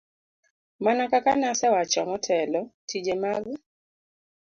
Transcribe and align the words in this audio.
Mana 0.83 1.09
kaka 1.11 1.31
ne 1.35 1.45
asewacho 1.51 2.01
motelo, 2.09 2.61
tije 2.87 3.13
mag 3.23 3.43